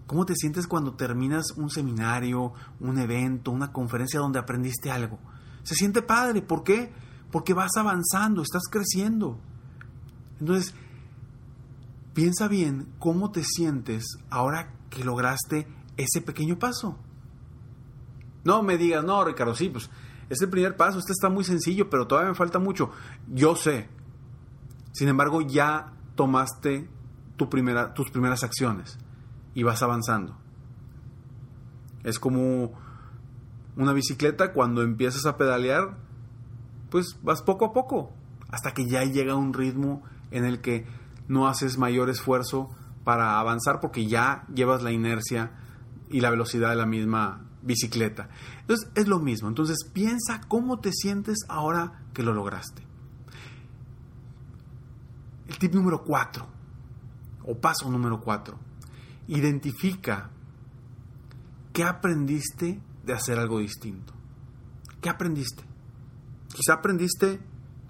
¿Cómo 0.06 0.26
te 0.26 0.34
sientes 0.34 0.66
cuando 0.66 0.94
terminas 0.94 1.52
un 1.56 1.70
seminario, 1.70 2.52
un 2.80 2.98
evento, 2.98 3.50
una 3.50 3.72
conferencia 3.72 4.20
donde 4.20 4.38
aprendiste 4.38 4.90
algo? 4.90 5.18
Se 5.62 5.74
siente 5.74 6.02
padre, 6.02 6.42
¿por 6.42 6.64
qué? 6.64 6.92
Porque 7.30 7.54
vas 7.54 7.76
avanzando, 7.76 8.42
estás 8.42 8.64
creciendo. 8.70 9.38
Entonces, 10.40 10.74
piensa 12.14 12.48
bien 12.48 12.92
cómo 12.98 13.30
te 13.30 13.44
sientes 13.44 14.04
ahora 14.28 14.74
que 14.90 15.04
lograste 15.04 15.68
ese 15.96 16.20
pequeño 16.20 16.58
paso. 16.58 16.98
No 18.44 18.62
me 18.62 18.76
digas, 18.76 19.04
no, 19.04 19.24
Ricardo, 19.24 19.54
sí, 19.54 19.68
pues 19.68 19.88
es 20.28 20.42
el 20.42 20.50
primer 20.50 20.76
paso, 20.76 20.98
este 20.98 21.12
está 21.12 21.28
muy 21.28 21.44
sencillo, 21.44 21.88
pero 21.88 22.06
todavía 22.06 22.30
me 22.30 22.36
falta 22.36 22.58
mucho. 22.58 22.90
Yo 23.28 23.54
sé. 23.54 23.88
Sin 24.92 25.08
embargo, 25.08 25.40
ya 25.40 25.92
tomaste 26.16 26.90
tu 27.36 27.48
primera, 27.48 27.94
tus 27.94 28.10
primeras 28.10 28.42
acciones 28.42 28.98
y 29.54 29.62
vas 29.62 29.82
avanzando. 29.82 30.36
Es 32.04 32.18
como 32.18 32.72
una 33.76 33.92
bicicleta, 33.92 34.52
cuando 34.52 34.82
empiezas 34.82 35.26
a 35.26 35.36
pedalear, 35.36 35.96
pues 36.90 37.18
vas 37.22 37.42
poco 37.42 37.64
a 37.66 37.72
poco, 37.72 38.12
hasta 38.50 38.72
que 38.72 38.86
ya 38.86 39.04
llega 39.04 39.34
un 39.34 39.54
ritmo 39.54 40.02
en 40.30 40.44
el 40.44 40.60
que 40.60 40.86
no 41.28 41.46
haces 41.46 41.78
mayor 41.78 42.10
esfuerzo 42.10 42.70
para 43.04 43.38
avanzar 43.38 43.80
porque 43.80 44.06
ya 44.06 44.44
llevas 44.52 44.82
la 44.82 44.92
inercia 44.92 45.52
y 46.10 46.20
la 46.20 46.30
velocidad 46.30 46.70
de 46.70 46.76
la 46.76 46.86
misma 46.86 47.46
bicicleta. 47.62 48.28
Entonces 48.60 48.90
es 48.94 49.08
lo 49.08 49.18
mismo. 49.18 49.48
Entonces 49.48 49.78
piensa 49.92 50.40
cómo 50.48 50.80
te 50.80 50.92
sientes 50.92 51.38
ahora 51.48 52.04
que 52.12 52.22
lo 52.22 52.34
lograste. 52.34 52.82
El 55.48 55.58
tip 55.58 55.74
número 55.74 56.04
cuatro, 56.04 56.46
o 57.44 57.56
paso 57.56 57.90
número 57.90 58.20
cuatro, 58.20 58.58
identifica 59.28 60.30
qué 61.72 61.84
aprendiste 61.84 62.80
de 63.04 63.12
hacer 63.12 63.38
algo 63.38 63.58
distinto. 63.58 64.12
¿Qué 65.00 65.08
aprendiste? 65.08 65.64
Quizá 66.54 66.74
aprendiste, 66.74 67.40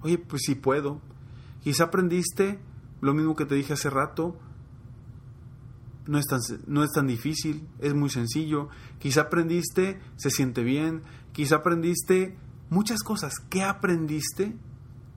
oye, 0.02 0.18
pues 0.18 0.42
sí 0.46 0.54
puedo. 0.54 1.00
Quizá 1.62 1.84
aprendiste 1.84 2.58
lo 3.00 3.14
mismo 3.14 3.34
que 3.34 3.44
te 3.44 3.54
dije 3.54 3.72
hace 3.72 3.90
rato, 3.90 4.38
no 6.06 6.18
es, 6.18 6.26
tan, 6.26 6.40
no 6.66 6.82
es 6.82 6.90
tan 6.90 7.06
difícil, 7.06 7.68
es 7.78 7.94
muy 7.94 8.10
sencillo. 8.10 8.68
Quizá 8.98 9.22
aprendiste, 9.22 10.00
se 10.16 10.30
siente 10.30 10.62
bien. 10.62 11.02
Quizá 11.32 11.56
aprendiste 11.56 12.36
muchas 12.70 13.02
cosas. 13.02 13.34
¿Qué 13.50 13.62
aprendiste 13.62 14.56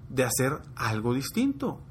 de 0.10 0.24
hacer 0.24 0.62
algo 0.76 1.14
distinto? 1.14 1.82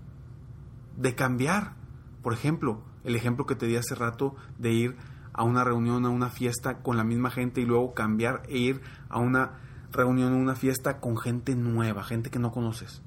De 0.96 1.14
cambiar. 1.14 1.76
Por 2.22 2.32
ejemplo, 2.34 2.82
el 3.04 3.16
ejemplo 3.16 3.46
que 3.46 3.54
te 3.54 3.66
di 3.66 3.76
hace 3.76 3.94
rato 3.94 4.34
de 4.58 4.72
ir 4.72 4.96
a 5.32 5.42
una 5.42 5.64
reunión, 5.64 6.06
a 6.06 6.10
una 6.10 6.30
fiesta 6.30 6.78
con 6.78 6.96
la 6.96 7.04
misma 7.04 7.30
gente 7.30 7.60
y 7.60 7.66
luego 7.66 7.92
cambiar 7.94 8.42
e 8.48 8.58
ir 8.58 8.80
a 9.08 9.18
una 9.18 9.60
reunión, 9.92 10.32
a 10.32 10.36
una 10.36 10.54
fiesta 10.54 11.00
con 11.00 11.16
gente 11.16 11.54
nueva, 11.54 12.04
gente 12.04 12.30
que 12.30 12.38
no 12.38 12.52
conoces. 12.52 13.02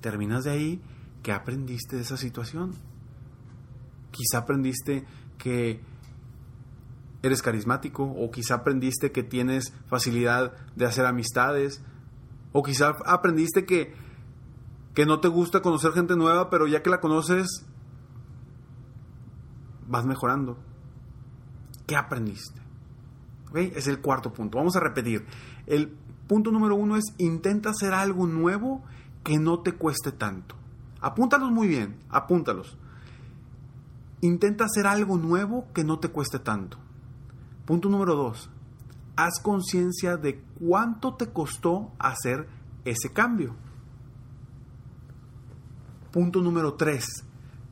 Terminas 0.00 0.44
de 0.44 0.50
ahí, 0.50 0.82
¿qué 1.22 1.32
aprendiste 1.32 1.96
de 1.96 2.02
esa 2.02 2.16
situación? 2.16 2.72
Quizá 4.10 4.38
aprendiste 4.38 5.04
que 5.38 5.80
eres 7.22 7.42
carismático 7.42 8.04
o 8.04 8.30
quizá 8.30 8.56
aprendiste 8.56 9.12
que 9.12 9.22
tienes 9.22 9.72
facilidad 9.86 10.52
de 10.76 10.86
hacer 10.86 11.06
amistades 11.06 11.82
o 12.52 12.62
quizá 12.62 12.96
aprendiste 13.06 13.64
que, 13.64 13.94
que 14.94 15.06
no 15.06 15.20
te 15.20 15.28
gusta 15.28 15.60
conocer 15.60 15.92
gente 15.92 16.16
nueva, 16.16 16.50
pero 16.50 16.66
ya 16.66 16.82
que 16.82 16.90
la 16.90 17.00
conoces 17.00 17.66
vas 19.88 20.04
mejorando. 20.04 20.56
¿Qué 21.86 21.96
aprendiste? 21.96 22.60
Es 23.54 23.86
el 23.86 24.00
cuarto 24.00 24.32
punto. 24.32 24.58
Vamos 24.58 24.74
a 24.76 24.80
repetir. 24.80 25.26
El 25.66 25.96
punto 26.26 26.50
número 26.50 26.74
uno 26.74 26.96
es 26.96 27.04
intenta 27.18 27.70
hacer 27.70 27.92
algo 27.92 28.26
nuevo 28.26 28.82
que 29.22 29.38
no 29.38 29.60
te 29.60 29.72
cueste 29.72 30.12
tanto. 30.12 30.56
Apúntalos 31.00 31.50
muy 31.50 31.68
bien, 31.68 31.96
apúntalos. 32.08 32.76
Intenta 34.20 34.64
hacer 34.64 34.86
algo 34.86 35.18
nuevo 35.18 35.66
que 35.74 35.84
no 35.84 35.98
te 35.98 36.08
cueste 36.08 36.38
tanto. 36.38 36.78
Punto 37.66 37.88
número 37.88 38.14
dos. 38.14 38.50
Haz 39.16 39.38
conciencia 39.42 40.16
de 40.16 40.42
cuánto 40.58 41.14
te 41.14 41.30
costó 41.30 41.92
hacer 41.98 42.48
ese 42.84 43.12
cambio. 43.12 43.54
Punto 46.10 46.40
número 46.40 46.74
tres. 46.74 47.24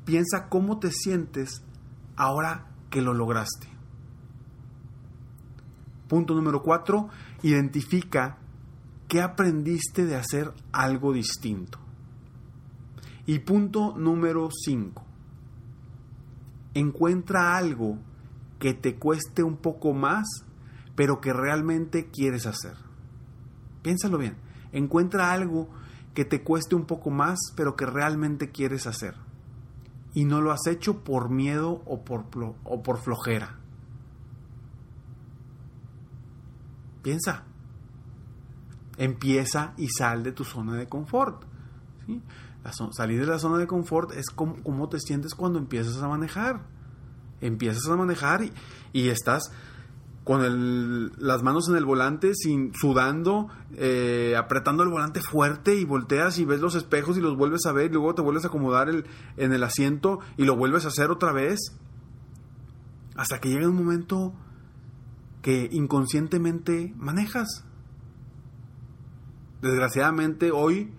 Piensa 0.05 0.49
cómo 0.49 0.79
te 0.79 0.91
sientes 0.93 1.63
ahora 2.17 2.67
que 2.91 3.03
lo 3.03 3.15
lograste. 3.15 3.69
Punto 6.09 6.35
número 6.35 6.63
cuatro. 6.63 7.09
Identifica 7.43 8.39
qué 9.09 9.23
aprendiste 9.23 10.05
de 10.05 10.17
hacer 10.17 10.53
algo 10.73 11.13
distinto. 11.13 11.79
Y 13.27 13.39
punto 13.41 13.95
número 13.97 14.49
cinco 14.51 15.05
encuentra 16.75 17.57
algo 17.57 17.99
que 18.59 18.75
te 18.75 18.97
cueste 18.97 19.43
un 19.43 19.57
poco 19.57 19.93
más, 19.93 20.27
pero 20.95 21.21
que 21.21 21.33
realmente 21.33 22.09
quieres 22.11 22.47
hacer. 22.47 22.77
Piénsalo 23.83 24.19
bien. 24.19 24.37
Encuentra 24.73 25.33
algo 25.33 25.69
que 26.15 26.25
te 26.25 26.43
cueste 26.43 26.75
un 26.75 26.87
poco 26.87 27.11
más, 27.11 27.39
pero 27.57 27.77
que 27.77 27.87
realmente 27.87 28.51
quieres 28.51 28.87
hacer. 28.87 29.15
Y 30.15 30.25
no 30.25 30.41
lo 30.41 30.53
has 30.53 30.67
hecho 30.67 31.05
por 31.05 31.31
miedo 31.31 31.83
o 31.87 32.05
por, 32.05 32.25
o 32.65 32.83
por 32.83 32.99
flojera. 32.99 33.59
Piensa. 37.03 37.45
Empieza 38.97 39.75
y 39.77 39.89
sal 39.89 40.23
de 40.23 40.33
tu 40.33 40.45
zona 40.45 40.77
de 40.77 40.87
confort. 40.87 41.45
¿sí? 42.07 42.23
salir 42.93 43.21
de 43.21 43.27
la 43.27 43.39
zona 43.39 43.59
de 43.59 43.67
confort 43.67 44.13
es 44.13 44.27
como, 44.31 44.89
te 44.89 45.01
sientes 45.01 45.35
cuando 45.35 45.59
empiezas 45.59 46.03
a 46.03 46.09
manejar. 46.09 46.61
Empiezas 47.41 47.89
a 47.89 47.97
manejar 47.97 48.43
y, 48.93 49.09
estás 49.09 49.51
con 50.25 51.13
las 51.19 51.43
manos 51.43 51.69
en 51.69 51.77
el 51.77 51.85
volante, 51.85 52.35
sin, 52.35 52.73
sudando, 52.75 53.49
eh, 53.75 54.35
apretando 54.37 54.83
el 54.83 54.89
volante 54.89 55.21
fuerte 55.21 55.75
y 55.75 55.85
volteas 55.85 56.39
y 56.39 56.45
ves 56.45 56.61
los 56.61 56.75
espejos 56.75 57.19
y 57.19 57.21
los 57.21 57.37
vuelves 57.37 57.67
a 57.67 57.73
ver 57.73 57.91
y 57.91 57.95
luego 57.95 58.15
te 58.15 58.23
vuelves 58.23 58.45
a 58.45 58.49
acomodar 58.49 58.89
en 58.89 59.53
el 59.53 59.63
asiento 59.65 60.21
y 60.37 60.45
lo 60.45 60.57
vuelves 60.57 60.85
a 60.85 60.89
hacer 60.89 61.11
otra 61.11 61.33
vez. 61.33 61.59
Hasta 63.17 63.41
que 63.41 63.51
llega 63.51 63.69
un 63.69 63.77
momento 63.77 64.33
que 65.43 65.69
inconscientemente 65.73 66.95
manejas. 66.97 67.65
Desgraciadamente 69.61 70.51
hoy 70.53 70.93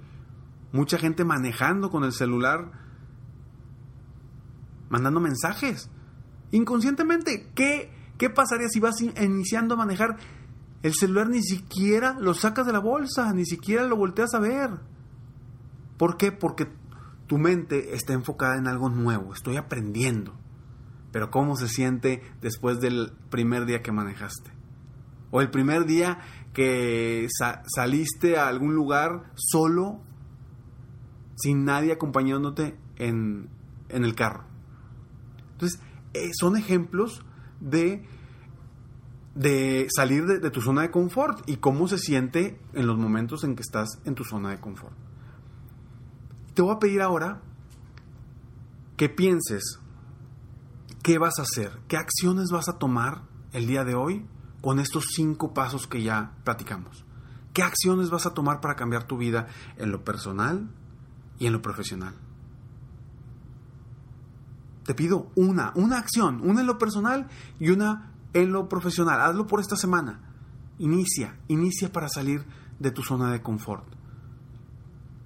Mucha 0.73 0.97
gente 0.97 1.23
manejando 1.23 1.91
con 1.91 2.03
el 2.03 2.11
celular, 2.11 2.71
mandando 4.89 5.19
mensajes. 5.19 5.87
Inconscientemente, 6.49 7.51
¿qué, 7.53 7.91
qué 8.17 8.29
pasaría 8.29 8.67
si 8.69 8.79
vas 8.79 9.01
iniciando 9.01 9.75
a 9.75 9.77
manejar? 9.77 10.17
El 10.81 10.93
celular 10.93 11.29
ni 11.29 11.41
siquiera 11.41 12.17
lo 12.19 12.33
sacas 12.33 12.65
de 12.65 12.73
la 12.73 12.79
bolsa, 12.79 13.31
ni 13.33 13.45
siquiera 13.45 13.83
lo 13.83 13.95
volteas 13.95 14.33
a 14.33 14.39
ver. 14.39 14.71
¿Por 15.97 16.17
qué? 16.17 16.31
Porque 16.31 16.67
tu 17.27 17.37
mente 17.37 17.95
está 17.95 18.13
enfocada 18.13 18.57
en 18.57 18.67
algo 18.67 18.89
nuevo, 18.89 19.33
estoy 19.33 19.57
aprendiendo. 19.57 20.33
Pero 21.11 21.29
¿cómo 21.31 21.55
se 21.55 21.67
siente 21.67 22.21
después 22.41 22.79
del 22.79 23.13
primer 23.29 23.65
día 23.65 23.81
que 23.81 23.91
manejaste? 23.91 24.51
O 25.31 25.41
el 25.41 25.49
primer 25.49 25.85
día 25.85 26.19
que 26.53 27.27
saliste 27.73 28.37
a 28.37 28.47
algún 28.47 28.75
lugar 28.75 29.31
solo 29.35 30.01
sin 31.35 31.65
nadie 31.65 31.93
acompañándote 31.93 32.77
en, 32.97 33.49
el 33.89 34.15
carro. 34.15 34.45
Entonces, 35.53 35.79
eh, 36.13 36.31
son 36.33 36.57
ejemplos 36.57 37.23
de, 37.63 38.05
de 39.35 39.87
salir 39.95 40.25
de, 40.25 40.39
de, 40.39 40.51
tu 40.51 40.61
zona 40.61 40.83
de 40.83 40.91
confort 40.91 41.49
y 41.49 41.57
cómo 41.57 41.87
se 41.87 41.97
siente 41.97 42.59
en 42.73 42.85
los 42.87 42.97
momentos 42.97 43.43
en 43.43 43.55
que 43.55 43.61
estás 43.61 43.99
en 44.05 44.15
tu 44.15 44.23
zona 44.23 44.51
de 44.51 44.59
confort. 44.59 44.95
Te 46.53 46.61
voy 46.61 46.75
a 46.75 46.79
pedir 46.79 47.01
ahora 47.01 47.41
que 48.97 49.09
pienses 49.09 49.79
qué 51.01 51.17
vas 51.17 51.39
a 51.39 51.43
hacer, 51.43 51.79
qué 51.87 51.97
acciones 51.97 52.51
vas 52.51 52.69
a 52.69 52.77
tomar 52.77 53.23
el 53.51 53.65
día 53.65 53.83
de 53.83 53.95
hoy 53.95 54.25
con 54.61 54.79
estos 54.79 55.05
cinco 55.15 55.53
pasos 55.53 55.87
que 55.87 56.03
ya 56.03 56.35
platicamos. 56.43 57.05
¿Qué 57.53 57.63
acciones 57.63 58.09
vas 58.09 58.25
a 58.25 58.33
tomar 58.33 58.61
para 58.61 58.75
cambiar 58.75 59.05
tu 59.05 59.17
vida 59.17 59.47
en 59.77 59.91
lo 59.91 60.03
personal, 60.03 60.69
y 61.39 61.47
en 61.47 61.53
lo 61.53 61.61
profesional. 61.61 62.13
Te 64.85 64.93
pido 64.93 65.31
una, 65.35 65.71
una 65.75 65.97
acción, 65.97 66.41
una 66.43 66.61
en 66.61 66.67
lo 66.67 66.77
personal 66.77 67.27
y 67.59 67.69
una 67.69 68.11
en 68.33 68.51
lo 68.51 68.67
profesional. 68.67 69.21
Hazlo 69.21 69.47
por 69.47 69.59
esta 69.59 69.75
semana. 69.75 70.19
Inicia, 70.79 71.37
inicia 71.47 71.91
para 71.91 72.09
salir 72.09 72.45
de 72.79 72.91
tu 72.91 73.03
zona 73.03 73.31
de 73.31 73.41
confort. 73.41 73.85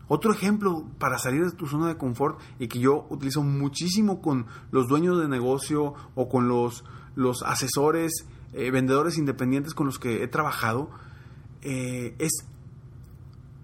Otro 0.10 0.32
ejemplo 0.32 0.86
para 1.00 1.18
salir 1.18 1.44
de 1.44 1.52
tu 1.52 1.68
zona 1.68 1.88
de 1.88 1.98
confort 1.98 2.40
y 2.60 2.68
que 2.68 2.80
yo 2.80 3.08
utilizo 3.10 3.44
muchísimo 3.44 4.22
con 4.22 4.46
los 4.72 4.88
dueños 4.88 5.20
de 5.20 5.28
negocio 5.28 5.96
o 6.16 6.30
con 6.30 6.48
los, 6.48 6.86
los 7.16 7.44
asesores, 7.44 8.26
eh, 8.54 8.72
vendedores 8.72 9.18
independientes 9.18 9.74
con 9.74 9.86
los 9.86 10.00
que 10.00 10.24
he 10.24 10.28
trabajado, 10.28 10.90
eh, 11.62 12.16
es 12.20 12.46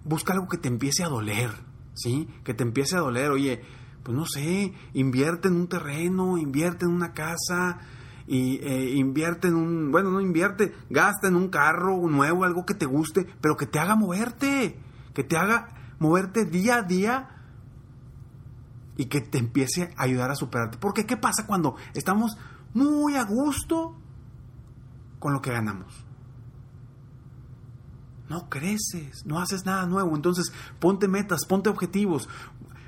buscar 0.03 0.35
algo 0.35 0.49
que 0.49 0.57
te 0.57 0.67
empiece 0.67 1.03
a 1.03 1.07
doler 1.07 1.51
¿sí? 1.93 2.27
Que 2.43 2.53
te 2.53 2.63
empiece 2.63 2.95
a 2.95 2.99
doler, 2.99 3.31
oye, 3.31 3.61
pues 4.03 4.17
no 4.17 4.25
sé, 4.25 4.73
invierte 4.93 5.47
en 5.47 5.55
un 5.55 5.67
terreno, 5.67 6.37
invierte 6.37 6.85
en 6.85 6.91
una 6.91 7.13
casa, 7.13 7.79
y 8.27 8.57
eh, 8.57 8.95
invierte 8.95 9.47
en 9.47 9.55
un, 9.55 9.91
bueno, 9.91 10.11
no 10.11 10.21
invierte, 10.21 10.73
gasta 10.89 11.27
en 11.27 11.35
un 11.35 11.49
carro 11.49 11.97
nuevo, 12.09 12.43
algo 12.43 12.65
que 12.65 12.73
te 12.73 12.85
guste, 12.85 13.27
pero 13.41 13.57
que 13.57 13.65
te 13.65 13.79
haga 13.79 13.95
moverte, 13.95 14.79
que 15.13 15.23
te 15.23 15.37
haga 15.37 15.95
moverte 15.99 16.45
día 16.45 16.77
a 16.77 16.81
día 16.83 17.29
y 18.95 19.05
que 19.05 19.21
te 19.21 19.39
empiece 19.39 19.93
a 19.97 20.03
ayudar 20.03 20.31
a 20.31 20.35
superarte. 20.35 20.77
Porque 20.77 21.05
¿qué 21.05 21.17
pasa 21.17 21.45
cuando 21.45 21.75
estamos 21.93 22.37
muy 22.73 23.15
a 23.15 23.23
gusto 23.23 23.97
con 25.19 25.33
lo 25.33 25.41
que 25.41 25.51
ganamos? 25.51 26.05
no 28.33 28.49
creces, 28.49 29.25
no 29.25 29.39
haces 29.39 29.65
nada 29.65 29.85
nuevo. 29.85 30.15
Entonces, 30.15 30.51
ponte 30.79 31.07
metas, 31.07 31.45
ponte 31.45 31.69
objetivos, 31.69 32.27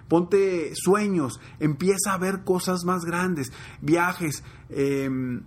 ponte 0.08 0.72
sueños, 0.76 1.40
empieza 1.60 2.14
a 2.14 2.18
ver 2.18 2.44
cosas 2.44 2.84
más 2.86 3.06
grandes, 3.06 3.52
viajes, 3.82 4.44
em, 4.70 5.44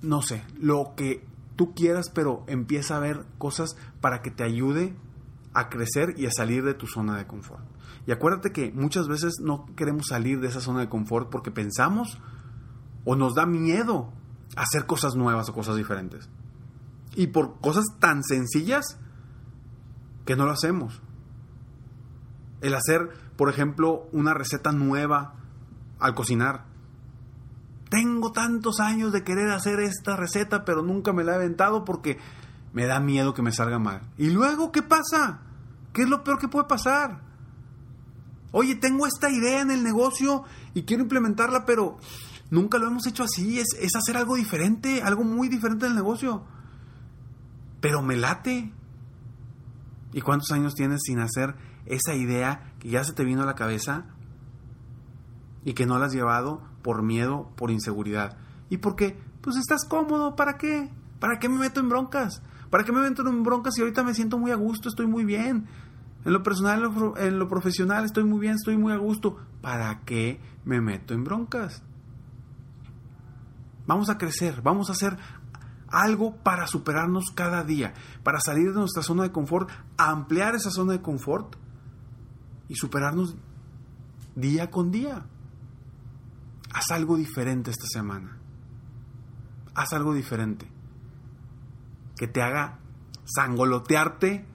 no 0.00 0.22
sé, 0.22 0.44
lo 0.58 0.94
que 0.96 1.24
tú 1.56 1.74
quieras, 1.74 2.10
pero 2.10 2.44
empieza 2.46 2.96
a 2.96 3.00
ver 3.00 3.24
cosas 3.38 3.76
para 4.00 4.22
que 4.22 4.30
te 4.30 4.44
ayude 4.44 4.96
a 5.54 5.68
crecer 5.68 6.14
y 6.16 6.26
a 6.26 6.30
salir 6.30 6.64
de 6.64 6.74
tu 6.74 6.86
zona 6.86 7.16
de 7.16 7.26
confort. 7.26 7.64
Y 8.06 8.12
acuérdate 8.12 8.52
que 8.52 8.72
muchas 8.72 9.06
veces 9.06 9.34
no 9.40 9.66
queremos 9.76 10.06
salir 10.08 10.40
de 10.40 10.48
esa 10.48 10.60
zona 10.60 10.80
de 10.80 10.88
confort 10.88 11.30
porque 11.30 11.50
pensamos 11.50 12.18
o 13.04 13.14
nos 13.16 13.34
da 13.34 13.46
miedo 13.46 14.12
hacer 14.56 14.86
cosas 14.86 15.14
nuevas 15.14 15.48
o 15.48 15.52
cosas 15.52 15.76
diferentes. 15.76 16.28
Y 17.14 17.28
por 17.28 17.60
cosas 17.60 17.84
tan 18.00 18.22
sencillas 18.22 18.98
que 20.24 20.36
no 20.36 20.46
lo 20.46 20.52
hacemos. 20.52 21.00
El 22.60 22.74
hacer, 22.74 23.10
por 23.42 23.50
ejemplo, 23.50 24.08
una 24.12 24.34
receta 24.34 24.70
nueva 24.70 25.34
al 25.98 26.14
cocinar. 26.14 26.64
Tengo 27.90 28.30
tantos 28.30 28.78
años 28.78 29.10
de 29.10 29.24
querer 29.24 29.50
hacer 29.50 29.80
esta 29.80 30.14
receta, 30.14 30.64
pero 30.64 30.82
nunca 30.82 31.12
me 31.12 31.24
la 31.24 31.32
he 31.32 31.34
aventado 31.34 31.84
porque 31.84 32.20
me 32.72 32.86
da 32.86 33.00
miedo 33.00 33.34
que 33.34 33.42
me 33.42 33.50
salga 33.50 33.80
mal. 33.80 34.02
¿Y 34.16 34.30
luego 34.30 34.70
qué 34.70 34.82
pasa? 34.82 35.40
¿Qué 35.92 36.02
es 36.02 36.08
lo 36.08 36.22
peor 36.22 36.38
que 36.38 36.46
puede 36.46 36.68
pasar? 36.68 37.20
Oye, 38.52 38.76
tengo 38.76 39.08
esta 39.08 39.28
idea 39.28 39.60
en 39.60 39.72
el 39.72 39.82
negocio 39.82 40.44
y 40.72 40.84
quiero 40.84 41.02
implementarla, 41.02 41.66
pero 41.66 41.98
nunca 42.48 42.78
lo 42.78 42.86
hemos 42.86 43.08
hecho 43.08 43.24
así. 43.24 43.58
Es, 43.58 43.76
es 43.80 43.96
hacer 43.96 44.18
algo 44.18 44.36
diferente, 44.36 45.02
algo 45.02 45.24
muy 45.24 45.48
diferente 45.48 45.86
en 45.86 45.90
el 45.90 45.96
negocio. 45.96 46.44
Pero 47.80 48.02
me 48.02 48.14
late. 48.14 48.72
¿Y 50.12 50.20
cuántos 50.20 50.52
años 50.52 50.76
tienes 50.76 51.00
sin 51.02 51.18
hacer 51.18 51.56
esa 51.86 52.14
idea 52.14 52.71
que 52.82 52.88
ya 52.88 53.04
se 53.04 53.12
te 53.12 53.24
vino 53.24 53.44
a 53.44 53.46
la 53.46 53.54
cabeza 53.54 54.06
y 55.64 55.74
que 55.74 55.86
no 55.86 56.00
la 56.00 56.06
has 56.06 56.12
llevado 56.12 56.62
por 56.82 57.04
miedo, 57.04 57.52
por 57.54 57.70
inseguridad? 57.70 58.36
¿Y 58.70 58.78
por 58.78 58.96
qué? 58.96 59.16
Pues 59.40 59.54
estás 59.54 59.84
cómodo, 59.88 60.34
¿para 60.34 60.58
qué? 60.58 60.90
¿Para 61.20 61.38
qué 61.38 61.48
me 61.48 61.60
meto 61.60 61.78
en 61.78 61.88
broncas? 61.88 62.42
¿Para 62.70 62.82
qué 62.82 62.90
me 62.90 63.00
meto 63.00 63.22
en 63.28 63.44
broncas 63.44 63.74
si 63.76 63.82
ahorita 63.82 64.02
me 64.02 64.14
siento 64.14 64.36
muy 64.36 64.50
a 64.50 64.56
gusto, 64.56 64.88
estoy 64.88 65.06
muy 65.06 65.24
bien? 65.24 65.68
En 66.24 66.32
lo 66.32 66.42
personal, 66.42 66.82
en 67.18 67.38
lo, 67.38 67.48
profesional, 67.48 68.04
estoy 68.04 68.24
muy 68.24 68.40
bien, 68.40 68.54
estoy 68.54 68.76
muy 68.76 68.92
a 68.92 68.96
gusto. 68.96 69.36
¿Para 69.60 70.00
qué 70.00 70.40
me 70.64 70.80
meto 70.80 71.14
en 71.14 71.22
broncas? 71.22 71.84
Vamos 73.86 74.10
a 74.10 74.18
crecer, 74.18 74.60
vamos 74.60 74.88
a 74.88 74.94
hacer 74.94 75.16
algo 75.88 76.34
para 76.34 76.66
superarnos 76.66 77.26
cada 77.32 77.62
día, 77.62 77.94
para 78.24 78.40
salir 78.40 78.72
de 78.72 78.80
nuestra 78.80 79.04
zona 79.04 79.22
de 79.22 79.30
confort, 79.30 79.70
ampliar 79.96 80.56
esa 80.56 80.70
zona 80.70 80.94
de 80.94 81.02
confort 81.02 81.61
y 82.72 82.74
superarnos 82.74 83.36
día 84.34 84.70
con 84.70 84.90
día. 84.90 85.26
Haz 86.72 86.90
algo 86.90 87.18
diferente 87.18 87.70
esta 87.70 87.84
semana. 87.86 88.38
Haz 89.74 89.92
algo 89.92 90.14
diferente. 90.14 90.66
Que 92.16 92.26
te 92.26 92.40
haga 92.40 92.78
sangolotearte 93.24 94.46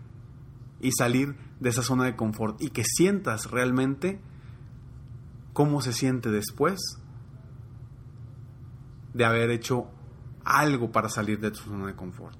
y 0.82 0.92
salir 0.94 1.38
de 1.60 1.70
esa 1.70 1.84
zona 1.84 2.06
de 2.06 2.16
confort 2.16 2.60
y 2.60 2.70
que 2.70 2.84
sientas 2.84 3.52
realmente 3.52 4.20
cómo 5.54 5.82
se 5.82 5.94
siente 5.94 6.32
después 6.32 6.80
de 9.14 9.26
haber 9.26 9.52
hecho 9.52 9.92
algo 10.44 10.92
para 10.92 11.10
salir 11.10 11.40
de 11.40 11.52
tu 11.52 11.60
zona 11.60 11.86
de 11.86 11.96
confort. 11.96 12.36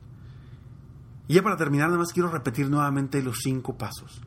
Y 1.28 1.36
ya 1.36 1.44
para 1.44 1.56
terminar, 1.56 1.90
nada 1.90 2.00
más 2.00 2.14
quiero 2.14 2.32
repetir 2.32 2.68
nuevamente 2.68 3.22
los 3.22 3.42
cinco 3.44 3.78
pasos. 3.78 4.24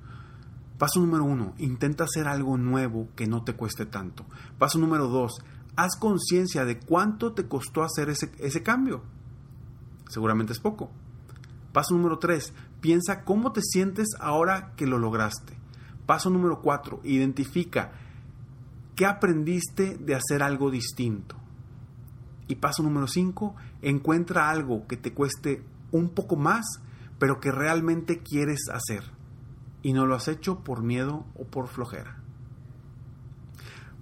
Paso 0.80 0.98
número 0.98 1.24
uno, 1.24 1.52
intenta 1.58 2.04
hacer 2.04 2.26
algo 2.26 2.56
nuevo 2.56 3.08
que 3.14 3.26
no 3.26 3.44
te 3.44 3.52
cueste 3.52 3.84
tanto. 3.84 4.24
Paso 4.56 4.78
número 4.78 5.08
dos, 5.08 5.44
haz 5.76 5.94
conciencia 5.94 6.64
de 6.64 6.78
cuánto 6.78 7.34
te 7.34 7.46
costó 7.46 7.82
hacer 7.82 8.08
ese, 8.08 8.32
ese 8.38 8.62
cambio. 8.62 9.02
Seguramente 10.08 10.54
es 10.54 10.58
poco. 10.58 10.90
Paso 11.74 11.94
número 11.94 12.18
tres, 12.18 12.54
piensa 12.80 13.24
cómo 13.24 13.52
te 13.52 13.60
sientes 13.60 14.08
ahora 14.18 14.72
que 14.74 14.86
lo 14.86 14.98
lograste. 14.98 15.52
Paso 16.06 16.30
número 16.30 16.62
cuatro, 16.62 17.02
identifica 17.04 17.92
qué 18.96 19.04
aprendiste 19.04 19.98
de 19.98 20.14
hacer 20.14 20.42
algo 20.42 20.70
distinto. 20.70 21.36
Y 22.48 22.54
paso 22.54 22.82
número 22.82 23.06
5, 23.06 23.54
encuentra 23.82 24.48
algo 24.48 24.86
que 24.86 24.96
te 24.96 25.12
cueste 25.12 25.62
un 25.92 26.08
poco 26.08 26.36
más, 26.36 26.64
pero 27.18 27.38
que 27.38 27.52
realmente 27.52 28.20
quieres 28.20 28.60
hacer. 28.72 29.19
Y 29.82 29.92
no 29.92 30.06
lo 30.06 30.14
has 30.14 30.28
hecho 30.28 30.60
por 30.60 30.82
miedo 30.82 31.24
o 31.34 31.44
por 31.44 31.68
flojera. 31.68 32.20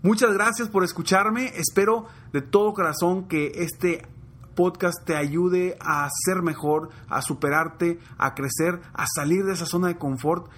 Muchas 0.02 0.32
gracias 0.32 0.68
por 0.68 0.84
escucharme. 0.84 1.52
Espero 1.56 2.06
de 2.32 2.40
todo 2.40 2.72
corazón 2.72 3.26
que 3.26 3.52
este 3.56 4.06
podcast 4.54 5.04
te 5.04 5.16
ayude 5.16 5.76
a 5.80 6.08
ser 6.24 6.42
mejor, 6.42 6.90
a 7.08 7.22
superarte, 7.22 7.98
a 8.16 8.34
crecer, 8.34 8.80
a 8.92 9.06
salir 9.06 9.44
de 9.44 9.52
esa 9.52 9.66
zona 9.66 9.88
de 9.88 9.98
confort 9.98 10.50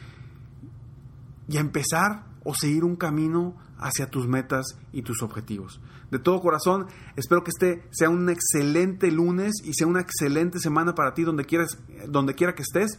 y 1.49 1.57
a 1.57 1.61
empezar 1.61 2.25
o 2.45 2.55
seguir 2.55 2.85
un 2.85 2.97
camino 2.97 3.57
hacia 3.79 4.11
tus 4.11 4.27
metas 4.27 4.79
y 4.93 5.03
tus 5.03 5.23
objetivos. 5.23 5.81
De 6.11 6.19
todo 6.19 6.41
corazón, 6.41 6.87
espero 7.17 7.45
que 7.45 7.51
este 7.51 7.83
sea 7.91 8.09
un 8.09 8.29
excelente 8.29 9.11
lunes 9.11 9.53
y 9.65 9.73
sea 9.75 9.87
una 9.87 10.01
excelente 10.01 10.59
semana 10.59 10.95
para 10.95 11.15
ti 11.15 11.23
donde 11.23 11.45
quieras, 11.45 11.79
donde 12.09 12.35
quiera 12.35 12.55
que 12.55 12.63
estés. 12.63 12.99